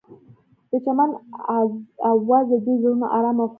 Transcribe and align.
د 0.69 0.71
چمن 0.85 1.09
اواز 2.09 2.45
د 2.51 2.53
دوی 2.65 2.75
زړونه 2.81 3.07
ارامه 3.17 3.41
او 3.41 3.45
خوښ 3.45 3.47
کړل. 3.47 3.49